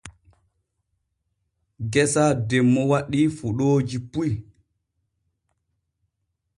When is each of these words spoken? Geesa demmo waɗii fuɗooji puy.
Geesa 1.91 2.25
demmo 2.49 2.81
waɗii 2.91 3.27
fuɗooji 3.37 3.97
puy. 4.11 4.29